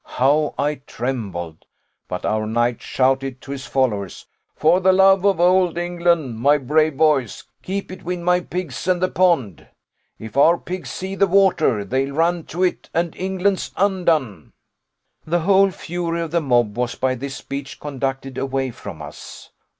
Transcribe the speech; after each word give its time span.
How 0.15 0.55
I 0.57 0.81
trembled! 0.87 1.63
but 2.07 2.25
our 2.25 2.47
knight 2.47 2.81
shouted 2.81 3.39
to 3.41 3.51
his 3.51 3.67
followers 3.67 4.25
'For 4.55 4.79
the 4.79 4.91
love 4.91 5.23
of 5.25 5.39
Old 5.39 5.77
England, 5.77 6.39
my 6.39 6.57
brave 6.57 6.97
boys, 6.97 7.43
keep 7.61 7.89
between 7.89 8.23
my 8.23 8.39
pigs 8.39 8.87
and 8.87 8.99
the 8.99 9.09
pond: 9.09 9.67
if 10.17 10.35
our 10.35 10.57
pigs 10.57 10.89
see 10.89 11.13
the 11.13 11.27
water, 11.27 11.85
they'll 11.85 12.15
run 12.15 12.45
to 12.45 12.63
it, 12.63 12.89
and 12.95 13.15
England's 13.15 13.69
undone.' 13.77 14.53
"The 15.27 15.41
whole 15.41 15.69
fury 15.69 16.21
of 16.21 16.31
the 16.31 16.41
mob 16.41 16.75
was 16.79 16.95
by 16.95 17.13
this 17.13 17.35
speech 17.35 17.79
conducted 17.79 18.39
away 18.39 18.71
from 18.71 19.03
us. 19.03 19.51